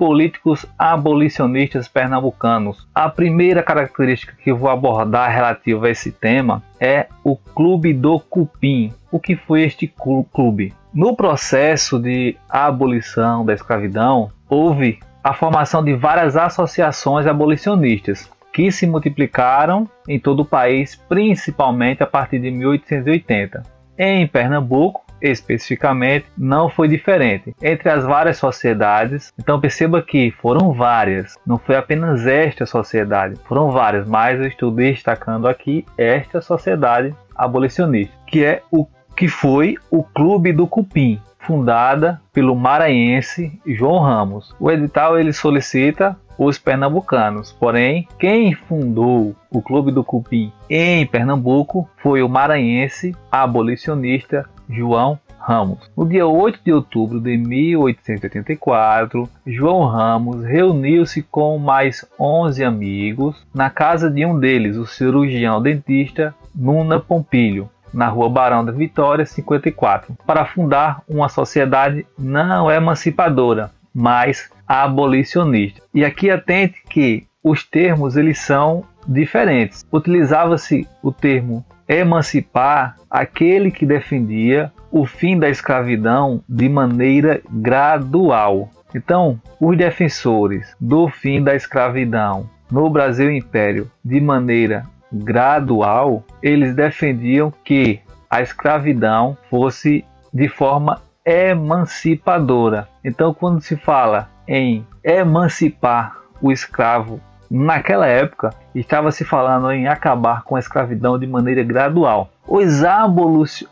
[0.00, 2.88] políticos abolicionistas pernambucanos.
[2.94, 8.94] A primeira característica que vou abordar relativa a esse tema é o Clube do Cupim.
[9.12, 9.92] O que foi este
[10.32, 10.72] clube?
[10.94, 18.86] No processo de abolição da escravidão, houve a formação de várias associações abolicionistas que se
[18.86, 23.62] multiplicaram em todo o país, principalmente a partir de 1880.
[23.98, 27.54] Em Pernambuco, especificamente, não foi diferente.
[27.62, 33.70] Entre as várias sociedades, então perceba que foram várias, não foi apenas esta sociedade, foram
[33.70, 40.02] várias, mas eu estou destacando aqui esta sociedade abolicionista, que é o que foi o
[40.02, 44.54] Clube do Cupim, fundada pelo maranhense João Ramos.
[44.58, 47.52] O edital ele solicita os pernambucanos.
[47.52, 55.90] Porém, quem fundou o Clube do Cupim em Pernambuco foi o maranhense abolicionista João Ramos.
[55.96, 63.70] No dia 8 de outubro de 1884, João Ramos reuniu-se com mais 11 amigos na
[63.70, 70.14] casa de um deles, o cirurgião dentista Nuna Pompilho, na rua Barão da Vitória, 54,
[70.26, 75.82] para fundar uma sociedade não emancipadora, mas abolicionista.
[75.92, 79.84] E aqui atente que os termos eles são diferentes.
[79.92, 88.70] Utilizava-se o termo emancipar aquele que defendia o fim da escravidão de maneira gradual.
[88.94, 97.52] Então, os defensores do fim da escravidão no Brasil Império de maneira gradual, eles defendiam
[97.64, 97.98] que
[98.30, 102.88] a escravidão fosse de forma emancipadora.
[103.04, 110.42] Então, quando se fala em emancipar o escravo naquela época, estava se falando em acabar
[110.42, 112.30] com a escravidão de maneira gradual.
[112.46, 112.82] Os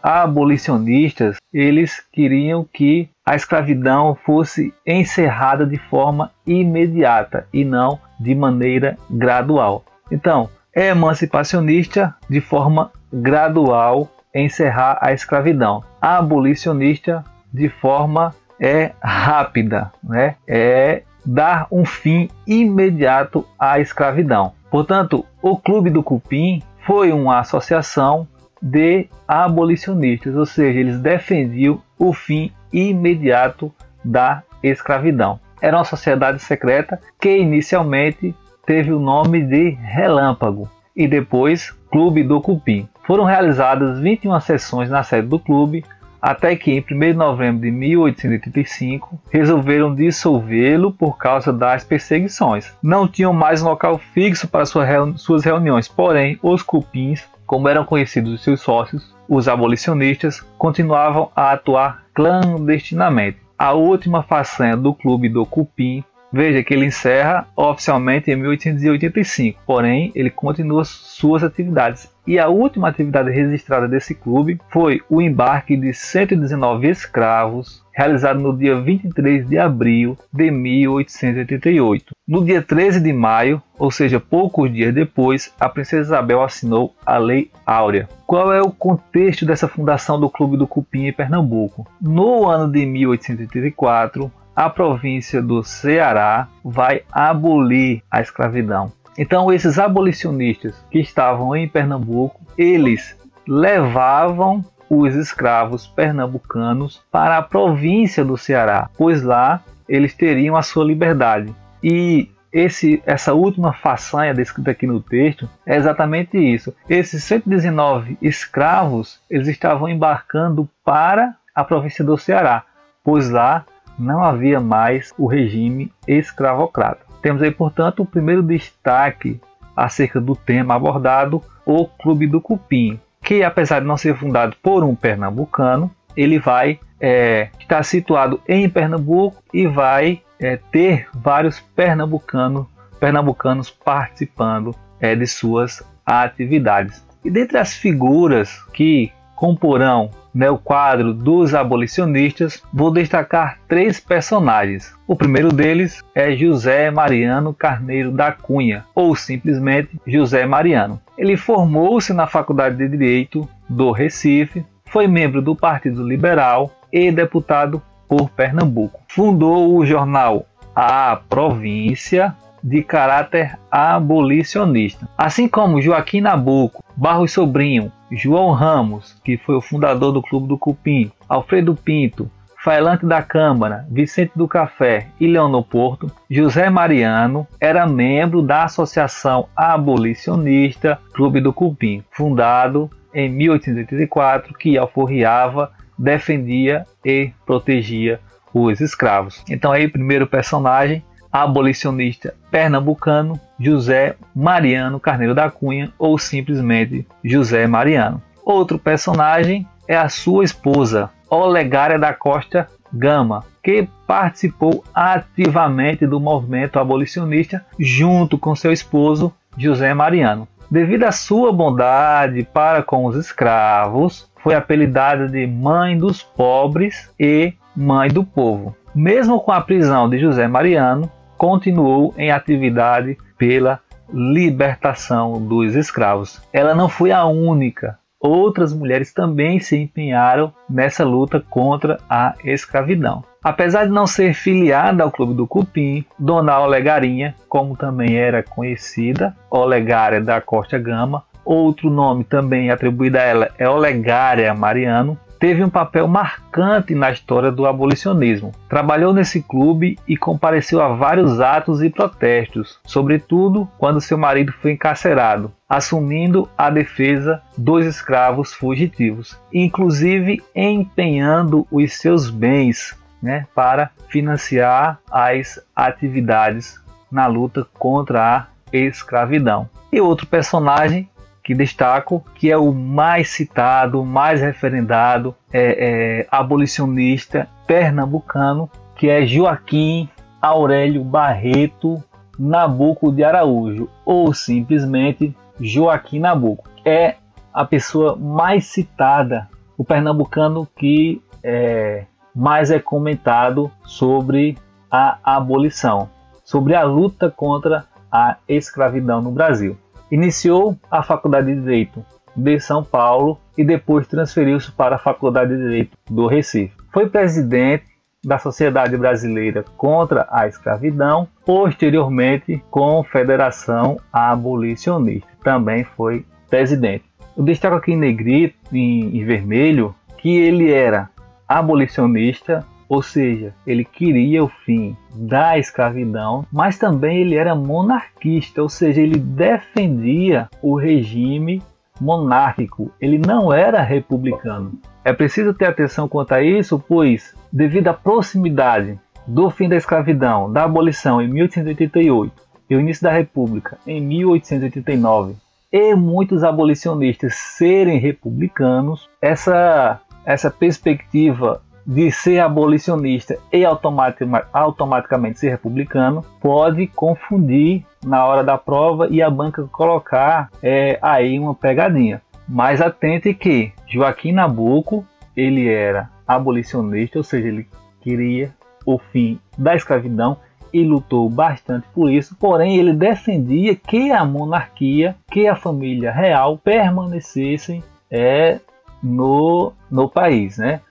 [0.02, 8.96] abolicionistas, eles queriam que a escravidão fosse encerrada de forma imediata e não de maneira
[9.10, 9.84] gradual.
[10.10, 15.82] Então, é emancipacionista de forma gradual encerrar a escravidão.
[16.00, 20.36] Abolicionista de forma é rápida, né?
[20.46, 24.54] É dar um fim imediato à escravidão.
[24.70, 28.26] Portanto, o Clube do Cupim foi uma associação
[28.62, 33.70] de abolicionistas, ou seja, eles defendiam o fim imediato
[34.02, 35.38] da escravidão.
[35.60, 38.34] Era uma sociedade secreta que inicialmente
[38.64, 40.66] teve o nome de Relâmpago
[40.96, 42.88] e depois Clube do Cupim.
[43.06, 45.84] Foram realizadas 21 sessões na sede do clube,
[46.20, 52.72] até que em 1 de novembro de 1885 resolveram dissolvê-lo por causa das perseguições.
[52.82, 58.34] Não tinham mais um local fixo para suas reuniões, porém os cupins, como eram conhecidos
[58.34, 63.38] os seus sócios, os abolicionistas, continuavam a atuar clandestinamente.
[63.58, 70.12] A última façanha do clube do Cupim Veja que ele encerra oficialmente em 1885, porém
[70.14, 72.10] ele continua suas atividades.
[72.26, 78.54] E a última atividade registrada desse clube foi o embarque de 119 escravos, realizado no
[78.54, 82.14] dia 23 de abril de 1888.
[82.26, 87.16] No dia 13 de maio, ou seja, poucos dias depois, a princesa Isabel assinou a
[87.16, 88.06] Lei Áurea.
[88.26, 91.86] Qual é o contexto dessa fundação do Clube do Cupim em Pernambuco?
[91.98, 98.90] No ano de 1884, a província do Ceará vai abolir a escravidão.
[99.16, 103.16] Então, esses abolicionistas que estavam em Pernambuco, eles
[103.46, 110.84] levavam os escravos pernambucanos para a província do Ceará, pois lá eles teriam a sua
[110.84, 111.54] liberdade.
[111.80, 116.74] E esse, essa última façanha descrita aqui no texto é exatamente isso.
[116.88, 122.64] Esses 119 escravos eles estavam embarcando para a província do Ceará,
[123.04, 123.64] pois lá
[123.98, 127.00] não havia mais o regime escravocrata.
[127.20, 129.40] Temos aí, portanto, o primeiro destaque
[129.76, 134.82] acerca do tema abordado, o Clube do Cupim, que apesar de não ser fundado por
[134.82, 142.66] um pernambucano, ele vai é, estar situado em Pernambuco e vai é, ter vários pernambucanos,
[142.98, 147.04] pernambucanos participando é, de suas atividades.
[147.24, 154.94] E dentre as figuras que comporão né, o quadro dos abolicionistas, vou destacar três personagens.
[155.04, 161.00] O primeiro deles é José Mariano Carneiro da Cunha, ou simplesmente José Mariano.
[161.18, 167.82] Ele formou-se na Faculdade de Direito do Recife, foi membro do Partido Liberal e deputado
[168.08, 169.00] por Pernambuco.
[169.08, 172.32] Fundou o jornal A Província,
[172.62, 175.08] de caráter abolicionista.
[175.16, 180.58] Assim como Joaquim Nabuco, Barros Sobrinho, João Ramos, que foi o fundador do Clube do
[180.58, 182.30] Cupim, Alfredo Pinto,
[182.62, 189.48] Faelante da Câmara, Vicente do Café e Leonor Porto, José Mariano era membro da Associação
[189.56, 198.20] Abolicionista Clube do Cupim, fundado em 1884, que alforriava, defendia e protegia
[198.52, 199.42] os escravos.
[199.48, 201.02] Então aí, primeiro personagem,
[201.32, 208.22] abolicionista pernambucano José Mariano Carneiro da Cunha ou simplesmente José Mariano.
[208.44, 216.78] Outro personagem é a sua esposa, Olegária da Costa Gama, que participou ativamente do movimento
[216.78, 220.48] abolicionista junto com seu esposo José Mariano.
[220.70, 227.52] Devido à sua bondade para com os escravos, foi apelidada de Mãe dos Pobres e
[227.74, 228.76] Mãe do Povo.
[228.94, 233.80] Mesmo com a prisão de José Mariano, continuou em atividade pela
[234.12, 236.42] libertação dos escravos.
[236.52, 237.98] Ela não foi a única.
[238.20, 243.22] Outras mulheres também se empenharam nessa luta contra a escravidão.
[243.42, 249.36] Apesar de não ser filiada ao Clube do Cupim, Dona Olegarinha, como também era conhecida,
[249.48, 255.70] Olegária da Costa Gama, outro nome também atribuído a ela é Olegária Mariano, teve um
[255.70, 258.52] papel marcante na história do abolicionismo.
[258.68, 264.72] Trabalhou nesse clube e compareceu a vários atos e protestos, sobretudo quando seu marido foi
[264.72, 274.98] encarcerado, assumindo a defesa dos escravos fugitivos, inclusive empenhando os seus bens né, para financiar
[275.10, 276.80] as atividades
[277.10, 279.68] na luta contra a escravidão.
[279.90, 281.08] E outro personagem
[281.48, 289.26] que destaco, que é o mais citado, mais referendado, é, é, abolicionista pernambucano, que é
[289.26, 290.10] Joaquim
[290.42, 292.04] Aurélio Barreto
[292.38, 296.68] Nabuco de Araújo, ou simplesmente Joaquim Nabuco.
[296.84, 297.14] É
[297.50, 299.48] a pessoa mais citada,
[299.78, 302.04] o pernambucano que é,
[302.36, 304.58] mais é comentado sobre
[304.90, 306.10] a abolição,
[306.44, 309.78] sobre a luta contra a escravidão no Brasil.
[310.10, 315.62] Iniciou a Faculdade de Direito de São Paulo e depois transferiu-se para a Faculdade de
[315.62, 316.72] Direito do Recife.
[316.92, 317.84] Foi presidente
[318.24, 325.28] da Sociedade Brasileira contra a Escravidão, posteriormente Confederação Abolicionista.
[325.42, 327.04] Também foi presidente.
[327.36, 331.08] Eu destaco aqui em negrito, em, em vermelho, que ele era
[331.46, 338.68] abolicionista ou seja, ele queria o fim da escravidão, mas também ele era monarquista, ou
[338.68, 341.62] seja, ele defendia o regime
[342.00, 344.72] monárquico, ele não era republicano.
[345.04, 350.50] É preciso ter atenção quanto a isso, pois, devido à proximidade do fim da escravidão,
[350.50, 352.32] da abolição em 1888
[352.70, 355.34] e o início da República em 1889,
[355.70, 366.22] e muitos abolicionistas serem republicanos, essa, essa perspectiva de ser abolicionista e automaticamente ser republicano
[366.38, 372.20] pode confundir na hora da prova e a banca colocar é, aí uma pegadinha.
[372.46, 375.02] Mas atente que Joaquim Nabuco
[375.34, 377.66] ele era abolicionista, ou seja, ele
[378.02, 378.54] queria
[378.84, 380.36] o fim da escravidão
[380.70, 386.58] e lutou bastante por isso, porém ele defendia que a monarquia, que a família real
[386.58, 388.60] permanecessem é,
[389.02, 390.82] no, no país, né?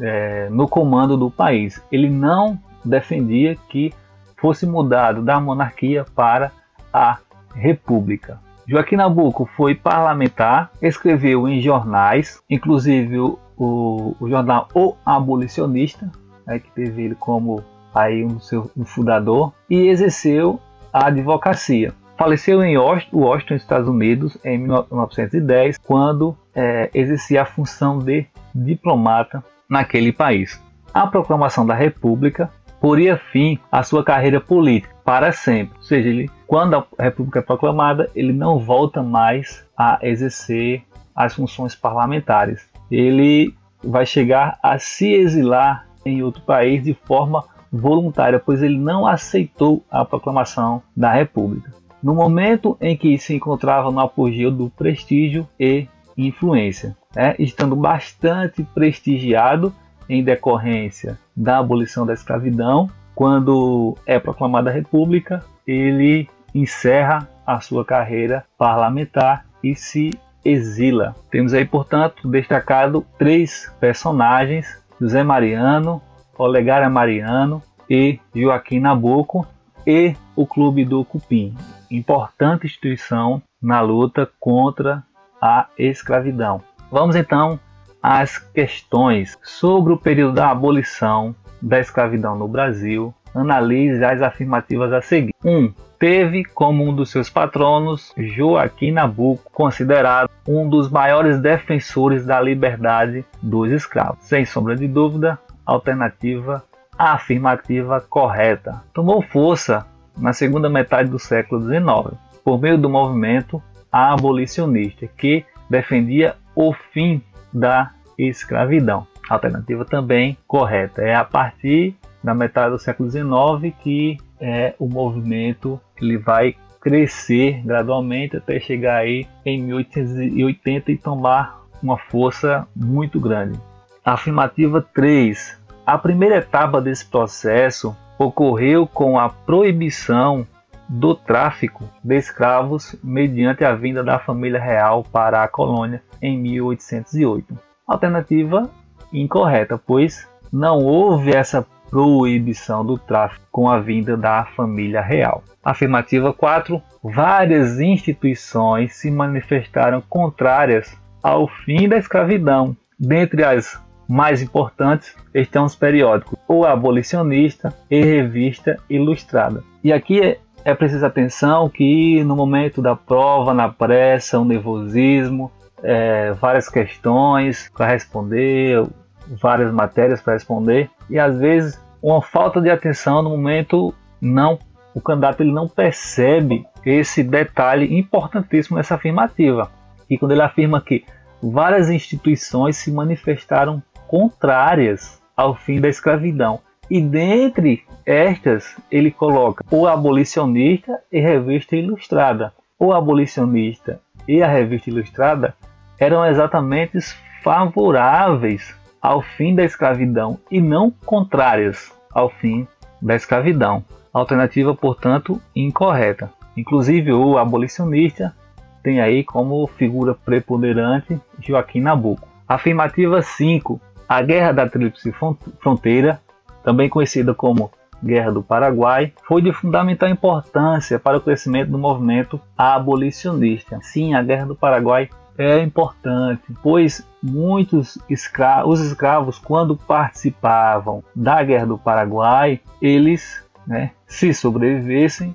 [0.00, 1.82] É, no comando do país.
[1.90, 3.92] Ele não defendia que
[4.36, 6.52] fosse mudado da monarquia para
[6.92, 7.18] a
[7.54, 8.38] república.
[8.66, 16.10] Joaquim Nabuco foi parlamentar, escreveu em jornais, inclusive o, o, jornal O Abolicionista,
[16.46, 17.62] né, que teve ele como
[17.94, 20.58] aí um, seu, um fundador, e exerceu
[20.92, 21.92] a advocacia.
[22.16, 30.12] Faleceu em Washington, Estados Unidos, em 1910, quando é, exercia a função de diplomata naquele
[30.12, 30.62] país.
[30.92, 35.76] A proclamação da República poria fim à sua carreira política para sempre.
[35.78, 40.82] Ou seja, ele, quando a República é proclamada, ele não volta mais a exercer
[41.14, 42.68] as funções parlamentares.
[42.90, 49.06] Ele vai chegar a se exilar em outro país de forma voluntária, pois ele não
[49.06, 51.72] aceitou a proclamação da República.
[52.02, 58.62] No momento em que se encontrava no apogeu do prestígio e influência, né, estando bastante
[58.74, 59.74] prestigiado
[60.08, 62.90] em decorrência da abolição da escravidão.
[63.14, 71.14] Quando é proclamada a República, ele encerra a sua carreira parlamentar e se exila.
[71.30, 76.02] Temos aí, portanto, destacado três personagens: José Mariano,
[76.36, 79.46] Olegária Mariano e Joaquim Nabuco,
[79.86, 81.54] e o Clube do Cupim,
[81.90, 85.02] importante instituição na luta contra
[85.40, 86.62] a escravidão.
[86.94, 87.58] Vamos então
[88.00, 95.02] as questões sobre o período da abolição da escravidão no Brasil, analise as afirmativas a
[95.02, 95.34] seguir.
[95.44, 95.50] 1.
[95.50, 102.40] Um, teve como um dos seus patronos Joaquim Nabuco, considerado um dos maiores defensores da
[102.40, 104.22] liberdade dos escravos.
[104.22, 105.36] Sem sombra de dúvida,
[105.66, 106.62] alternativa
[106.96, 108.84] afirmativa correta.
[108.94, 109.84] Tomou força
[110.16, 113.60] na segunda metade do século XIX, por meio do movimento
[113.90, 119.06] abolicionista, que defendia o fim da escravidão.
[119.28, 121.02] Alternativa também correta.
[121.02, 127.62] É a partir da metade do século XIX que é, o movimento ele vai crescer
[127.64, 133.58] gradualmente até chegar aí em 1880 e tomar uma força muito grande.
[134.04, 135.58] Afirmativa 3.
[135.86, 140.46] A primeira etapa desse processo ocorreu com a proibição
[140.88, 147.58] do tráfico de escravos mediante a vinda da família real para a colônia em 1808.
[147.86, 148.70] Alternativa
[149.12, 155.44] incorreta, pois não houve essa proibição do tráfico com a vinda da família real.
[155.64, 156.82] Afirmativa 4.
[157.02, 162.76] Várias instituições se manifestaram contrárias ao fim da escravidão.
[162.98, 169.62] Dentre as mais importantes estão os periódicos O Abolicionista e Revista Ilustrada.
[169.82, 175.50] E aqui é, preciso atenção que no momento da prova, na pressa, o nervosismo,
[175.82, 178.82] é, várias questões para responder,
[179.28, 180.90] várias matérias para responder.
[181.10, 184.58] E às vezes uma falta de atenção no momento não
[184.94, 189.70] o candidato ele não percebe esse detalhe importantíssimo nessa afirmativa.
[190.08, 191.04] E quando ele afirma que
[191.42, 199.86] várias instituições se manifestaram contrárias ao fim da escravidão e dentre estas ele coloca o
[199.86, 205.54] abolicionista e revista ilustrada o abolicionista e a revista ilustrada
[205.98, 207.00] eram exatamente
[207.42, 212.66] favoráveis ao fim da escravidão e não contrárias ao fim
[213.00, 213.84] da escravidão.
[214.12, 216.30] Alternativa, portanto, incorreta.
[216.56, 218.34] Inclusive, o abolicionista
[218.82, 222.28] tem aí como figura preponderante Joaquim Nabuco.
[222.46, 223.80] Afirmativa 5.
[224.08, 225.12] A Guerra da Tríplice
[225.60, 226.20] Fronteira,
[226.64, 227.70] também conhecida como
[228.02, 233.78] Guerra do Paraguai, foi de fundamental importância para o crescimento do movimento abolicionista.
[233.82, 241.42] Sim, a Guerra do Paraguai é importante, pois muitos escravos, os escravos, quando participavam da
[241.42, 245.34] Guerra do Paraguai, eles, né, se sobrevivessem,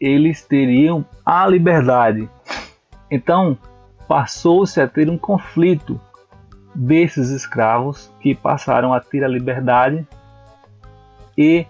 [0.00, 2.28] eles teriam a liberdade.
[3.10, 3.56] Então,
[4.06, 6.00] passou-se a ter um conflito
[6.74, 10.06] desses escravos que passaram a ter a liberdade
[11.38, 11.64] e,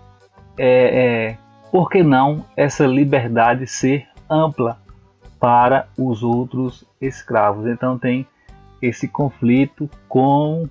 [0.57, 1.39] é, é,
[1.71, 4.79] por que não, essa liberdade ser ampla
[5.39, 7.67] para os outros escravos.
[7.67, 8.27] Então tem
[8.81, 10.67] esse conflito com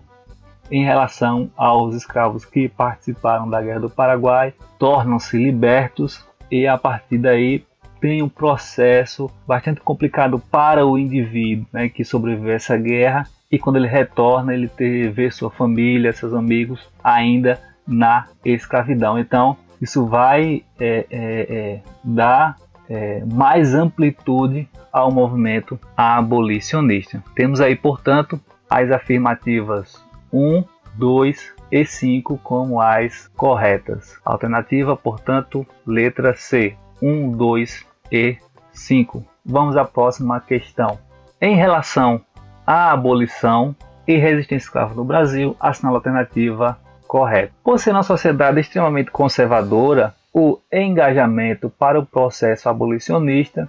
[0.70, 7.20] em relação aos escravos que participaram da Guerra do Paraguai, tornam-se libertos e a partir
[7.20, 7.64] daí
[8.02, 13.58] tem um processo bastante complicado para o indivíduo né, que sobreviveu a essa guerra e
[13.58, 14.70] quando ele retorna ele
[15.10, 19.18] vê sua família, seus amigos ainda na escravidão.
[19.18, 22.58] Então isso vai é, é, é, dar
[22.90, 27.24] é, mais amplitude ao movimento abolicionista.
[27.36, 28.40] Temos aí, portanto,
[28.70, 30.04] as afirmativas
[30.34, 30.64] 1,
[30.96, 34.18] 2 e 5 como as corretas.
[34.26, 38.38] Alternativa, portanto, letra C, 1, 2 e
[38.72, 39.24] 5.
[39.46, 40.98] Vamos à próxima questão.
[41.40, 42.22] Em relação
[42.66, 43.76] à abolição
[44.08, 47.54] e resistência escrava no Brasil, assinala a alternativa correta.
[47.64, 53.68] Por ser uma sociedade extremamente conservadora, o engajamento para o processo abolicionista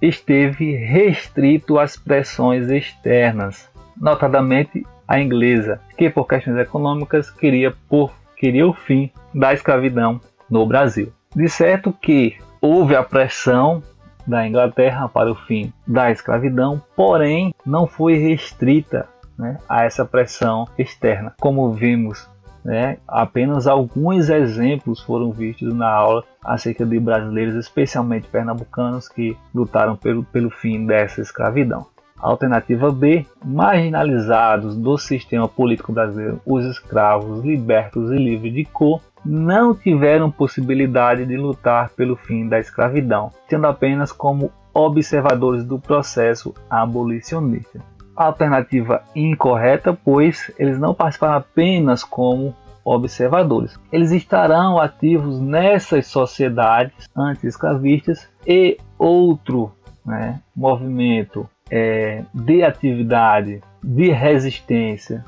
[0.00, 3.68] esteve restrito às pressões externas,
[4.00, 10.66] notadamente a inglesa, que por questões econômicas queria, por, queria o fim da escravidão no
[10.66, 11.12] Brasil.
[11.34, 13.82] De certo que houve a pressão
[14.26, 19.06] da Inglaterra para o fim da escravidão, porém não foi restrita
[19.38, 22.28] né, a essa pressão externa, como vimos
[22.64, 22.96] né?
[23.06, 30.24] Apenas alguns exemplos foram vistos na aula acerca de brasileiros, especialmente pernambucanos, que lutaram pelo,
[30.24, 31.86] pelo fim dessa escravidão.
[32.16, 39.74] Alternativa B: marginalizados do sistema político brasileiro, os escravos libertos e livres de cor não
[39.74, 47.80] tiveram possibilidade de lutar pelo fim da escravidão, sendo apenas como observadores do processo abolicionista
[48.16, 52.54] alternativa incorreta, pois eles não participaram apenas como
[52.84, 53.78] observadores.
[53.90, 59.72] Eles estarão ativos nessas sociedades anti-escravistas e outro
[60.04, 65.24] né, movimento é, de atividade de resistência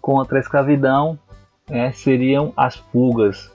[0.00, 1.18] contra a escravidão
[1.68, 3.50] é, seriam as fugas,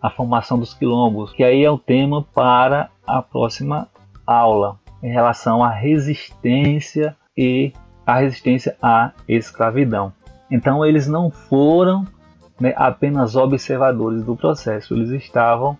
[0.00, 3.88] a formação dos quilombos, que aí é o tema para a próxima
[4.26, 7.72] aula em relação à resistência e
[8.10, 10.12] a resistência à escravidão.
[10.50, 12.04] Então eles não foram
[12.60, 15.78] né, apenas observadores do processo, eles estavam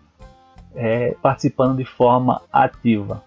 [0.76, 3.24] é, participando de forma ativa.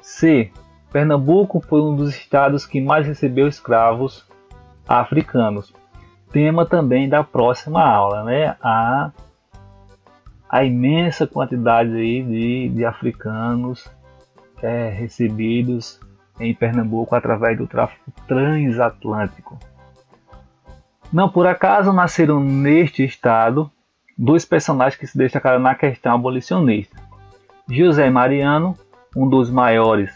[0.00, 0.50] C.
[0.90, 4.26] Pernambuco foi um dos estados que mais recebeu escravos
[4.88, 5.74] africanos.
[6.32, 8.56] Tema também da próxima aula, né?
[8.62, 9.10] A,
[10.48, 13.86] a imensa quantidade aí de, de africanos
[14.62, 16.00] é, recebidos
[16.40, 19.58] em Pernambuco através do tráfico transatlântico.
[21.12, 23.70] Não por acaso nasceram neste estado
[24.16, 26.96] dois personagens que se destacaram na questão abolicionista.
[27.68, 28.76] José Mariano,
[29.16, 30.12] um dos maiores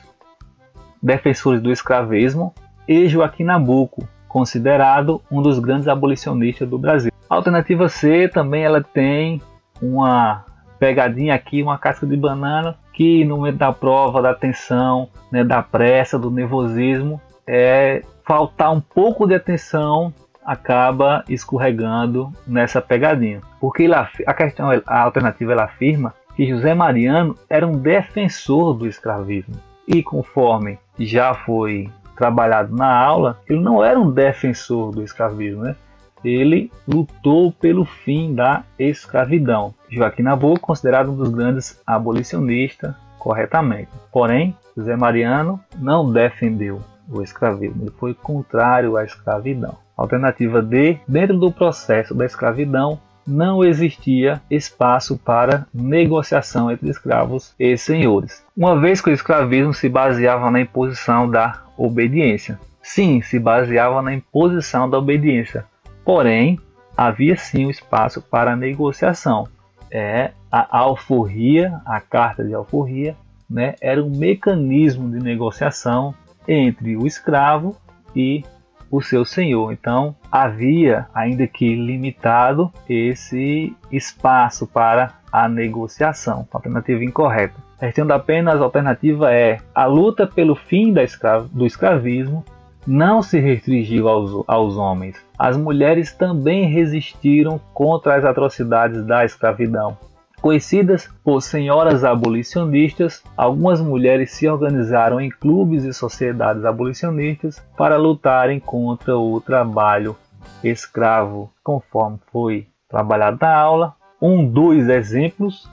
[1.02, 2.54] defensores do escravismo,
[2.86, 7.12] e Joaquim Nabuco, considerado um dos grandes abolicionistas do Brasil.
[7.28, 9.40] A alternativa C também ela tem
[9.80, 10.44] uma
[10.78, 15.62] pegadinha aqui, uma casca de banana, que no momento da prova, da tensão, né, da
[15.62, 20.12] pressa, do nervosismo, é faltar um pouco de atenção
[20.44, 23.40] acaba escorregando nessa pegadinha.
[23.61, 23.88] Porque
[24.26, 29.54] a questão, a alternativa ela afirma que José Mariano era um defensor do escravismo.
[29.87, 35.76] E conforme já foi trabalhado na aula, ele não era um defensor do escravismo, né?
[36.24, 39.74] Ele lutou pelo fim da escravidão.
[39.88, 43.90] Joaquim Nabuco, considerado um dos grandes abolicionistas, corretamente.
[44.12, 49.76] Porém, José Mariano não defendeu o escravismo, ele foi contrário à escravidão.
[49.96, 57.76] Alternativa D, dentro do processo da escravidão, não existia espaço para negociação entre escravos e
[57.76, 62.58] senhores, uma vez que o escravismo se baseava na imposição da obediência.
[62.82, 65.64] Sim, se baseava na imposição da obediência,
[66.04, 66.59] porém
[66.97, 69.49] havia sim o espaço para negociação.
[69.90, 73.16] É a alforria, a carta de alforria,
[73.49, 76.14] né, era um mecanismo de negociação
[76.48, 77.76] entre o escravo
[78.16, 78.42] e
[78.90, 79.72] o seu senhor.
[79.72, 86.46] Então havia, ainda que limitado, esse espaço para a negociação.
[86.53, 87.55] Alternativa incorreta.
[87.81, 92.44] Restando apenas a alternativa é a luta pelo fim escra do escravismo
[92.87, 95.16] não se restringiu aos, aos homens.
[95.38, 99.97] As mulheres também resistiram contra as atrocidades da escravidão.
[100.40, 108.59] Conhecidas por senhoras abolicionistas, algumas mulheres se organizaram em clubes e sociedades abolicionistas para lutarem
[108.59, 110.16] contra o trabalho
[110.64, 113.95] escravo, conforme foi trabalhado na aula.
[114.21, 115.71] Um dos exemplos,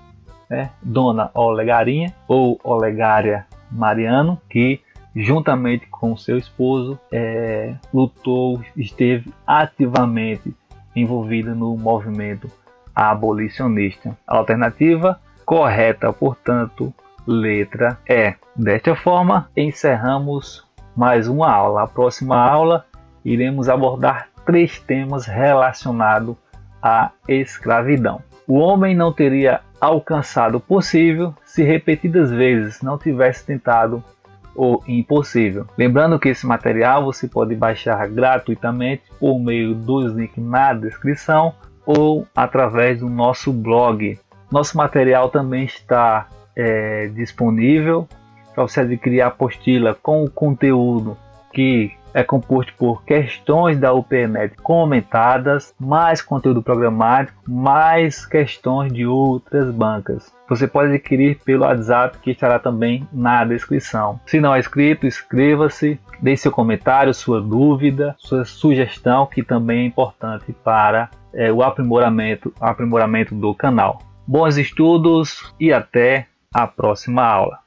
[0.47, 4.81] né, Dona Olegarinha ou Olegária Mariano, que
[5.19, 10.55] juntamente com seu esposo é, lutou, esteve ativamente
[10.95, 12.49] envolvida no movimento
[12.95, 14.17] abolicionista.
[14.25, 16.93] Alternativa correta, portanto,
[17.27, 18.33] letra E.
[18.55, 21.83] Desta forma, encerramos mais uma aula.
[21.83, 22.85] A próxima aula
[23.25, 26.37] iremos abordar três temas relacionados
[26.81, 28.21] à escravidão.
[28.47, 34.03] O homem não teria alcançado o possível se repetidas vezes não tivesse tentado
[34.59, 35.65] o impossível.
[35.77, 41.53] Lembrando que esse material você pode baixar gratuitamente por meio dos links na descrição
[41.85, 44.19] ou através do nosso blog.
[44.51, 48.05] Nosso material também está é, disponível
[48.53, 51.15] para você adquirir a apostila com o conteúdo
[51.53, 59.71] que é composto por questões da UPNet comentadas, mais conteúdo programático, mais questões de outras
[59.71, 60.33] bancas.
[60.47, 64.19] Você pode adquirir pelo WhatsApp que estará também na descrição.
[64.25, 69.85] Se não é inscrito, inscreva-se, deixe seu comentário, sua dúvida, sua sugestão, que também é
[69.85, 74.01] importante para é, o aprimoramento, aprimoramento do canal.
[74.25, 77.59] Bons estudos e até a próxima aula.